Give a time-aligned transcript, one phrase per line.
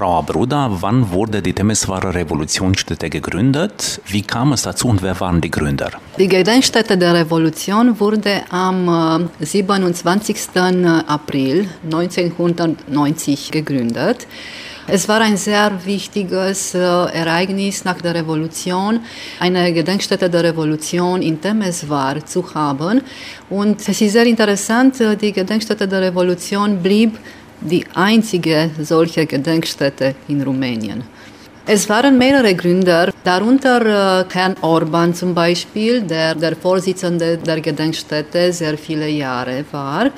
[0.00, 4.00] Frau Abruda, wann wurde die Temeswarer Revolutionsstätte gegründet?
[4.06, 5.90] Wie kam es dazu und wer waren die Gründer?
[6.18, 10.36] Die Gedenkstätte der Revolution wurde am 27.
[10.54, 10.60] Äh,
[11.06, 14.26] April 1990 gegründet.
[14.86, 19.00] Es war ein sehr wichtiges äh, Ereignis nach der Revolution,
[19.38, 23.02] eine Gedenkstätte der Revolution in Temeswar zu haben.
[23.50, 27.18] Und es ist sehr interessant, äh, die Gedenkstätte der Revolution blieb
[27.60, 31.04] die einzige solche Gedenkstätte in Rumänien.
[31.66, 38.50] Es waren mehrere Gründer, darunter äh, Herrn Orban zum Beispiel, der der Vorsitzende der Gedenkstätte
[38.52, 40.10] sehr viele Jahre war.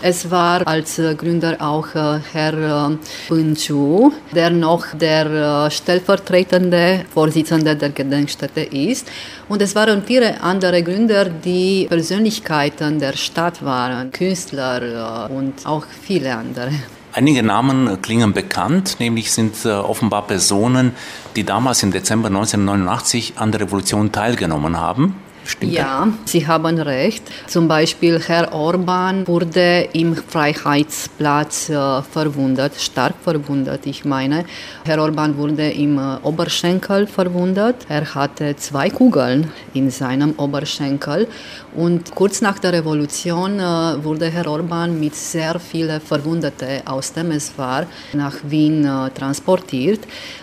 [0.00, 7.90] Es war als äh, Gründer auch äh, Herr Bunchu, der noch der stellvertretende Vorsitzende der
[7.90, 9.06] Gedenkstätte ist.
[9.50, 16.34] Und es waren viele andere Gründer, die Persönlichkeiten der Stadt waren, Künstler und auch viele
[16.34, 16.72] andere.
[17.16, 20.94] Einige Namen klingen bekannt, nämlich sind äh, offenbar Personen,
[21.34, 25.16] die damals im Dezember 1989 an der Revolution teilgenommen haben.
[25.46, 27.22] Stimmt ja, Sie haben recht.
[27.46, 34.44] Zum Beispiel Herr Orban wurde im Freiheitsplatz äh, verwundet, stark verwundet, ich meine.
[34.84, 37.76] Herr Orban wurde im äh, Oberschenkel verwundet.
[37.88, 41.28] Er hatte zwei Kugeln in seinem Oberschenkel.
[41.76, 43.62] Und kurz nach der Revolution äh,
[44.02, 50.00] wurde Herr Orban mit sehr vielen Verwundeten aus Temeswar nach Wien transportiert.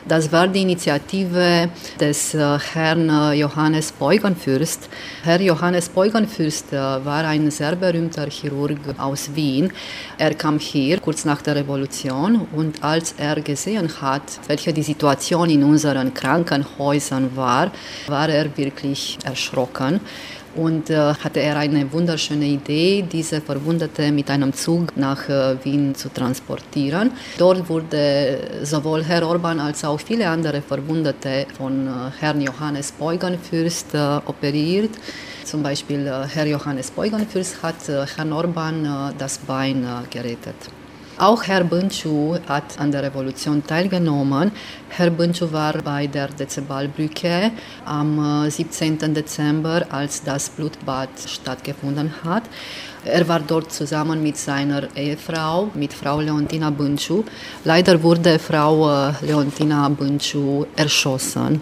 [0.07, 4.89] Das war die Initiative des Herrn Johannes Beugenfürst,
[5.23, 9.71] Herr Johannes Beugenfürst war ein sehr berühmter Chirurg aus Wien.
[10.17, 15.49] Er kam hier kurz nach der Revolution und als er gesehen hat, welche die Situation
[15.49, 17.71] in unseren Krankenhäusern war,
[18.07, 19.99] war er wirklich erschrocken
[20.55, 25.95] und äh, hatte er eine wunderschöne Idee, diese Verwundete mit einem Zug nach äh, Wien
[25.95, 27.11] zu transportieren.
[27.37, 33.93] Dort wurde sowohl Herr Orban als auch viele andere Verwundete von äh, Herrn Johannes Beugenfürst
[33.93, 34.91] äh, operiert.
[35.43, 40.55] Zum Beispiel äh, Herr Johannes Beugenfürst hat äh, Herrn Orban das Bein gerettet.
[41.17, 44.51] Auch Herr Bunchu hat an der Revolution teilgenommen.
[44.89, 47.51] Herr Bunchu war bei der Dezembalbrücke
[47.85, 48.99] am 17.
[48.99, 52.43] Äh, Dezember, als das Blutbad stattgefunden hat.
[53.05, 57.23] Er war dort zusammen mit seiner Ehefrau, mit Frau Leontina Bunchu.
[57.63, 61.61] Leider wurde Frau äh, Leontina Bunchu erschossen.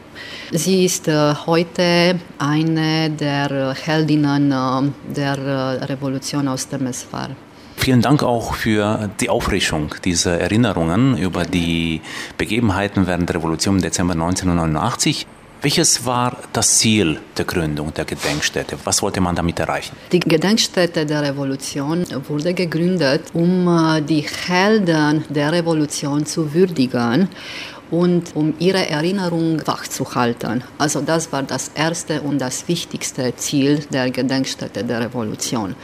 [0.52, 7.30] Sie ist äh, heute eine der Heldinnen der Revolution aus dem Temeswar.
[7.84, 12.00] Vielen Dank auch für die Auffrischung dieser Erinnerungen über die
[12.38, 15.26] Begebenheiten während der Revolution im Dezember 1989.
[15.64, 18.78] Welches war das Ziel der Gründung der Gedenkstätte?
[18.84, 19.96] Was wollte man damit erreichen?
[20.12, 27.30] Die Gedenkstätte der Revolution wurde gegründet, um äh, die Helden der Revolution zu würdigen
[27.92, 30.64] und um ihre Erinnerung wachzuhalten.
[30.78, 35.76] Also das war das erste und das wichtigste Ziel der Gedenkstätte der Revolution.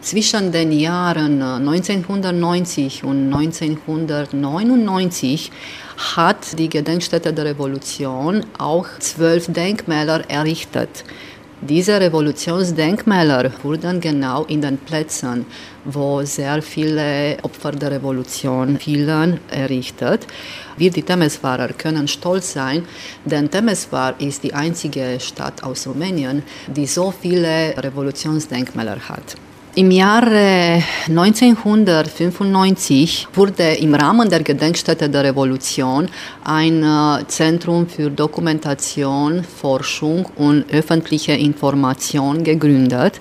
[0.00, 5.52] Zwischen den Jahren 1990 und 1999
[6.16, 11.04] hat die Gedenkstätte der Revolution auch zwölf Denkmäler errichtet.
[11.64, 15.46] Diese Revolutionsdenkmäler wurden genau in den Plätzen,
[15.84, 20.26] wo sehr viele Opfer der Revolution fielen, errichtet.
[20.76, 22.84] Wir, die Temeswarer, können stolz sein,
[23.24, 29.36] denn Temeswar ist die einzige Stadt aus Rumänien, die so viele Revolutionsdenkmäler hat.
[29.74, 36.10] Im Jahre 1995 wurde im Rahmen der Gedenkstätte der Revolution
[36.44, 43.18] ein äh, Zentrum für Dokumentation, Forschung und öffentliche Information gegründet.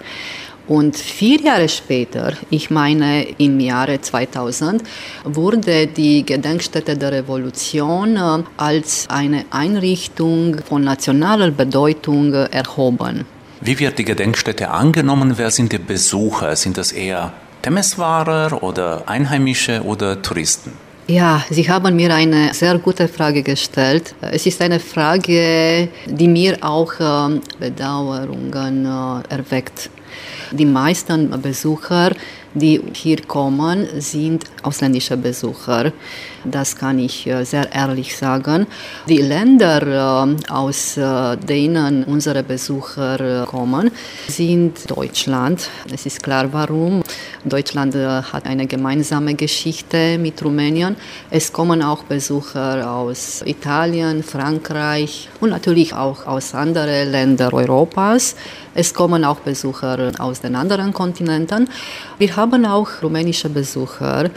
[0.67, 4.83] Und vier Jahre später, ich meine im Jahre 2000,
[5.23, 13.25] wurde die Gedenkstätte der Revolution äh, als eine Einrichtung von nationaler Bedeutung äh, erhoben.
[13.63, 15.37] Wie wird die Gedenkstätte angenommen?
[15.37, 16.55] Wer sind die Besucher?
[16.55, 20.73] Sind das eher Temeswarer oder Einheimische oder Touristen?
[21.05, 24.15] Ja, Sie haben mir eine sehr gute Frage gestellt.
[24.19, 29.91] Es ist eine Frage, die mir auch ähm, Bedauerungen äh, erweckt.
[30.51, 32.13] Die meisten Besucher,
[32.53, 35.91] die hier kommen, sind ausländische Besucher.
[36.43, 38.67] Das kann ich äh, sehr ehrlich sagen.
[39.07, 43.91] Die Länder, äh, aus äh, denen unsere Besucher kommen,
[44.27, 45.69] sind Deutschland.
[45.93, 47.00] Es ist klar, warum.
[47.45, 50.95] Deutschland hat eine gemeinsame Geschichte mit Rumänien.
[51.29, 58.35] Es kommen auch Besucher aus Italien, Frankreich und natürlich auch aus anderen Ländern Europas.
[58.75, 61.69] Es kommen auch Besucher aus den anderen Kontinenten.
[62.17, 64.29] Wir haben auch rumänische Besucher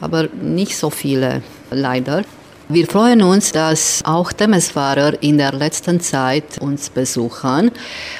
[0.00, 2.22] aber nicht so viele, leider.
[2.70, 7.70] Wir freuen uns, dass auch Temesfahrer in der letzten Zeit uns besuchen.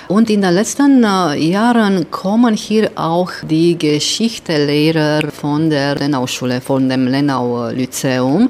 [0.09, 6.89] Und in den letzten äh, Jahren kommen hier auch die Geschichtelehrer von der Lenau-Schule, von
[6.89, 8.49] dem Lenau-Lyzeum.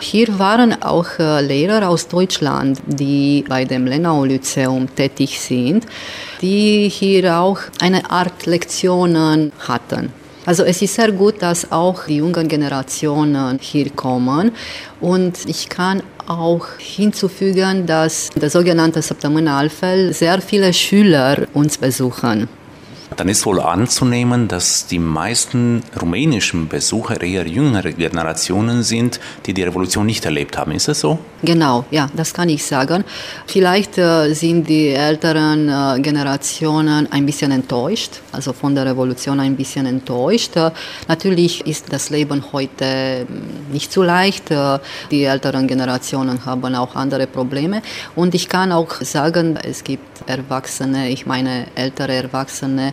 [0.00, 5.86] Hier waren auch äh, Lehrer aus Deutschland, die bei dem Lenau-Lyzeum tätig sind,
[6.42, 10.12] die hier auch eine Art Lektionen hatten.
[10.46, 14.52] Also es ist sehr gut, dass auch die jungen Generationen hier kommen
[15.00, 22.48] und ich kann auch hinzufügen, dass der sogenannte Septemberalfeld sehr viele Schüler uns besuchen.
[23.18, 29.64] Dann ist wohl anzunehmen, dass die meisten rumänischen Besucher eher jüngere Generationen sind, die die
[29.64, 30.70] Revolution nicht erlebt haben.
[30.70, 31.18] Ist das so?
[31.42, 33.02] Genau, ja, das kann ich sagen.
[33.46, 39.56] Vielleicht äh, sind die älteren äh, Generationen ein bisschen enttäuscht, also von der Revolution ein
[39.56, 40.54] bisschen enttäuscht.
[40.56, 40.70] Äh,
[41.08, 44.52] natürlich ist das Leben heute hm, nicht so leicht.
[44.52, 44.78] Äh,
[45.10, 47.82] die älteren Generationen haben auch andere Probleme.
[48.14, 52.92] Und ich kann auch sagen, es gibt Erwachsene, ich meine ältere Erwachsene,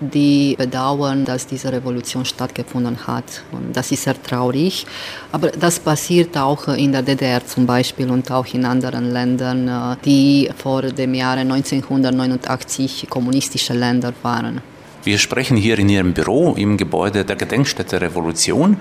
[0.00, 3.42] die bedauern, dass diese Revolution stattgefunden hat.
[3.52, 4.86] Und das ist sehr traurig.
[5.32, 9.96] Aber das passiert auch in der DDR zum Beispiel und auch in anderen Ländern, äh,
[10.04, 14.60] die vor dem Jahre 1989 kommunistische Länder waren.
[15.04, 18.78] Wir sprechen hier in Ihrem Büro im Gebäude der Gedenkstätte Revolution.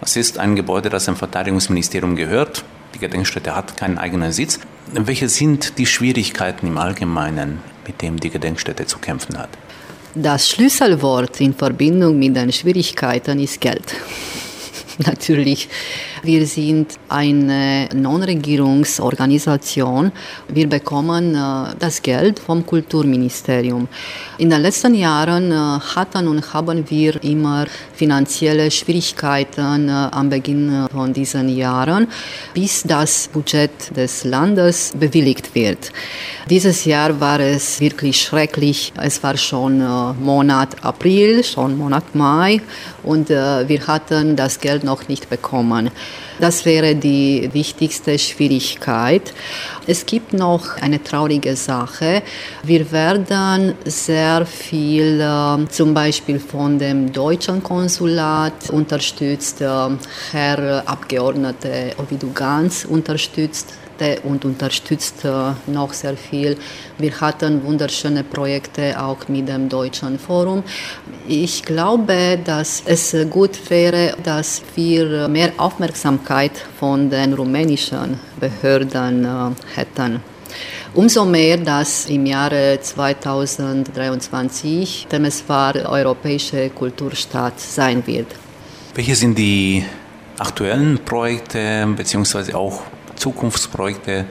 [0.00, 2.64] Es ist ein Gebäude, das dem Verteidigungsministerium gehört.
[2.94, 4.58] Die Gedenkstätte hat keinen eigenen Sitz.
[4.92, 9.50] Welche sind die Schwierigkeiten im Allgemeinen, mit denen die Gedenkstätte zu kämpfen hat?
[10.18, 13.94] Das Schlüsselwort in Verbindung mit den Schwierigkeiten ist Geld.
[14.98, 15.68] Natürlich
[16.22, 20.12] wir sind eine Non-Regierungsorganisation.
[20.48, 23.88] Wir bekommen äh, das Geld vom Kulturministerium.
[24.38, 30.86] In den letzten Jahren äh, hatten und haben wir immer finanzielle Schwierigkeiten äh, am Beginn
[30.90, 32.08] von diesen Jahren,
[32.54, 35.92] bis das Budget des Landes bewilligt wird.
[36.48, 38.92] Dieses Jahr war es wirklich schrecklich.
[39.00, 39.78] Es war schon
[40.20, 42.60] Monat April, schon Monat Mai
[43.02, 45.90] und wir hatten das Geld noch nicht bekommen.
[46.38, 49.32] Das wäre die wichtigste Schwierigkeit.
[49.86, 52.22] Es gibt noch eine traurige Sache.
[52.62, 59.62] Wir werden sehr viel äh, zum Beispiel von dem deutschen Konsulat unterstützt.
[59.62, 59.66] Äh,
[60.32, 63.72] Herr Abgeordnete Ovidu Ganz unterstützt
[64.24, 66.56] und unterstützt äh, noch sehr viel.
[66.98, 70.64] Wir hatten wunderschöne Projekte auch mit dem Deutschen Forum.
[71.28, 79.50] Ich glaube, dass es gut wäre, dass wir mehr Aufmerksamkeit von den rumänischen Behörden äh,
[79.74, 80.20] hätten.
[80.94, 88.28] Umso mehr, dass im Jahre 2023 Temeswar europäische Kulturstadt sein wird.
[88.94, 89.84] Welche sind die
[90.38, 92.54] aktuellen Projekte bzw.
[92.54, 92.80] auch
[93.16, 94.24] Zukunftsprojekte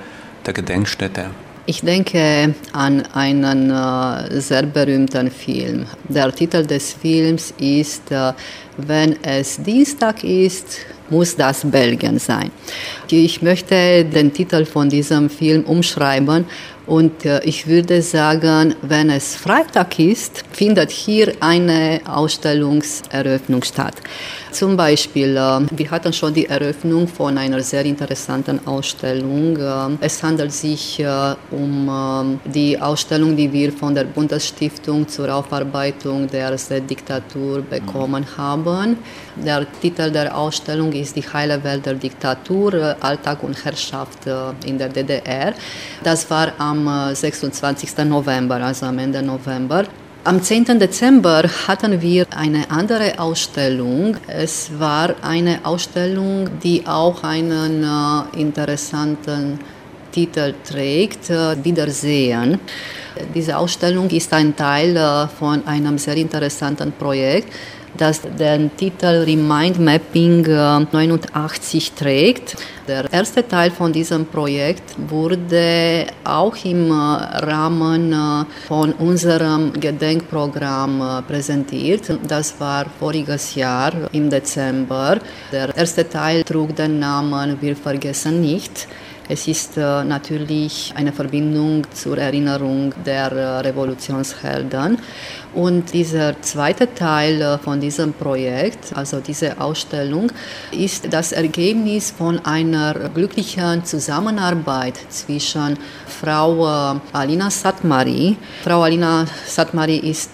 [0.45, 1.25] der Gedenkstätte?
[1.67, 5.87] Ich denke an einen äh, sehr berühmten Film.
[6.07, 8.33] Der Titel des Films ist äh,
[8.77, 10.77] Wenn es Dienstag ist,
[11.09, 12.51] muss das Belgien sein.
[13.09, 16.45] Ich möchte den Titel von diesem Film umschreiben
[16.87, 23.95] und äh, ich würde sagen, wenn es Freitag ist, findet hier eine Ausstellungseröffnung statt.
[24.51, 29.57] Zum Beispiel, äh, wir hatten schon die Eröffnung von einer sehr interessanten Ausstellung.
[29.57, 31.03] Äh, es handelt sich
[31.51, 38.98] um die Ausstellung, die wir von der Bundesstiftung zur Aufarbeitung der Diktatur bekommen haben.
[39.36, 44.19] Der Titel der Ausstellung ist Die heile Welt der Diktatur, Alltag und Herrschaft
[44.65, 45.53] in der DDR.
[46.03, 47.98] Das war am am 26.
[47.98, 49.86] Äh, November, also am Ende November.
[50.24, 50.79] Am 10.
[50.79, 54.17] Dezember hatten wir eine andere Ausstellung.
[54.27, 59.60] Es war eine Ausstellung, die auch einen äh, interessanten
[60.12, 62.60] Titel trägt, äh, Wiedersehen.
[63.34, 67.48] Diese Ausstellung ist ein Teil von einem sehr interessanten Projekt,
[67.97, 72.55] das den Titel Remind Mapping 89 trägt.
[72.87, 81.01] Der erste Teil von diesem Projekt wurde auch im äh, Rahmen äh, von unserem Gedenkprogramm
[81.01, 82.03] äh, präsentiert.
[82.27, 85.17] Das war voriges Jahr im Dezember.
[85.51, 88.87] Der erste Teil trug den Namen Wir vergessen nicht.
[89.27, 95.00] Es ist natürlich eine Verbindung zur Erinnerung der Revolutionshelden.
[95.55, 100.29] Und dieser zweite Teil äh, von diesem Projekt, also diese Ausstellung,
[100.72, 108.36] ist das Ergebnis von einer glücklichen Zusammenarbeit zwischen Frau äh, Alina Satmari.
[108.65, 110.32] Frau Alina Satmari ist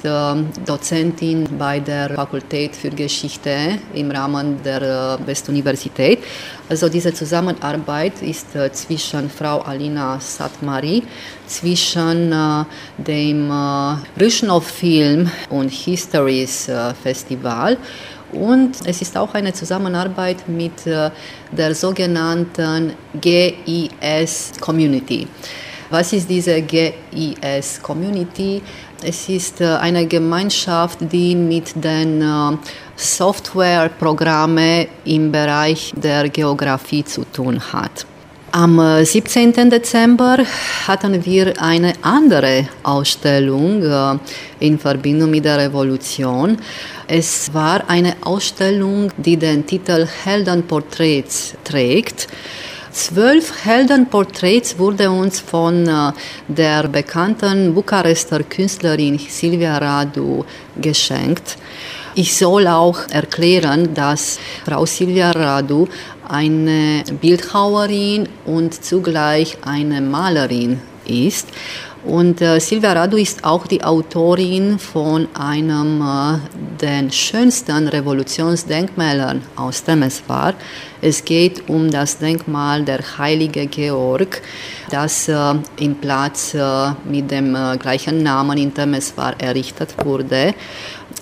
[0.66, 4.82] Dozentin bei der Fakultät für Geschichte im Rahmen der
[5.22, 6.20] äh, Westuniversität
[6.72, 11.04] Also diese Zusammenarbeit ist äh, zwischen Frau Alina Satmari,
[11.46, 12.66] zwischen äh,
[12.98, 17.78] dem äh, Rüschnow Film und Histories äh, Festival
[18.32, 21.10] und es ist auch eine Zusammenarbeit mit äh,
[21.52, 25.28] der sogenannten GIS Community.
[25.90, 28.62] Was ist diese GIS Community?
[29.04, 32.24] Es ist eine Gemeinschaft, die mit den
[32.96, 38.06] Softwareprogrammen im Bereich der Geografie zu tun hat.
[38.54, 39.54] Am 17.
[39.56, 40.40] Äh, Dezember
[40.86, 43.82] hatten wir eine andere Ausstellung
[44.60, 46.58] in Verbindung mit der Revolution.
[47.08, 52.28] Es war eine Ausstellung, die den Titel Heldenporträts trägt.
[52.92, 56.12] Zwölf Heldenporträts wurde uns von äh,
[56.50, 60.44] der bekannten Bukarester Künstlerin Silvia Radu
[60.76, 61.58] geschenkt.
[62.16, 65.88] Ich soll auch erklären, dass Frau Silvia Radu
[66.32, 71.50] eine Bildhauerin und zugleich eine Malerin ist.
[72.04, 76.40] Und äh, Silvia Radu ist auch die Autorin von einem äh,
[76.82, 80.56] den schönsten Revolutionsdenkmälern aus Temeswar.
[81.00, 84.42] Es geht um das Denkmal der Heilige Georg,
[84.90, 90.56] das äh, im Platz äh, mit dem äh, gleichen Namen in Temeswar errichtet wurde.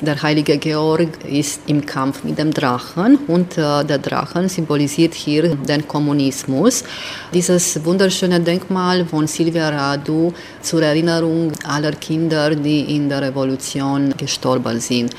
[0.01, 5.53] Der heilige Georg ist im Kampf mit dem Drachen und äh, der Drachen symbolisiert hier
[5.55, 6.85] den Kommunismus.
[7.33, 14.79] Dieses wunderschöne Denkmal von Silvia Radu zur Erinnerung aller Kinder, die in der Revolution gestorben
[14.79, 15.13] sind.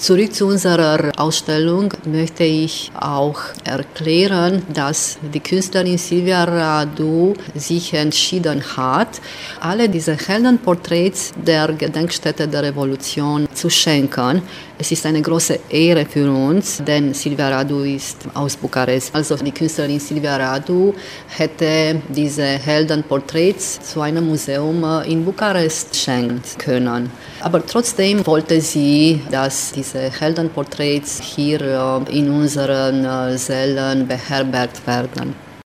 [0.00, 8.62] Zurück zu unserer Ausstellung möchte ich auch erklären, dass die Künstlerin Silvia Radu sich entschieden
[8.78, 9.20] hat,
[9.60, 14.40] alle diese Heldenporträts der Gedenkstätte der Revolution zu schenken.
[14.78, 19.14] Es ist eine große Ehre für uns, denn Silvia Radu ist aus Bukarest.
[19.14, 20.94] Also die Künstlerin Silvia Radu
[21.28, 27.10] hätte diese Heldenporträts zu einem Museum in Bukarest schenken können.
[27.40, 35.49] Aber trotzdem wollte sie, dass diese Heldenporträts hier äh, in unseren äh, Sälen beherbergt werden.